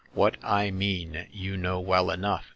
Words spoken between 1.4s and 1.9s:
know